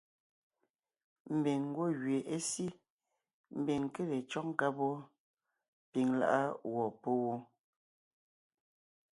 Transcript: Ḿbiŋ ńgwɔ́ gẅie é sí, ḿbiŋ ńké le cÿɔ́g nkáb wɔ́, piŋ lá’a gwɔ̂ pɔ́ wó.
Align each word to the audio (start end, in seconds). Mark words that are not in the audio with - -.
Ḿbiŋ 1.37 1.61
ńgwɔ́ 1.69 1.89
gẅie 2.01 2.25
é 2.35 2.37
sí, 2.49 2.67
ḿbiŋ 3.61 3.81
ńké 3.85 4.01
le 4.11 4.17
cÿɔ́g 4.29 4.47
nkáb 4.51 4.75
wɔ́, 4.87 4.97
piŋ 5.91 6.07
lá’a 6.19 6.41
gwɔ̂ 6.71 6.87
pɔ́ 7.01 7.15
wó. 7.23 7.35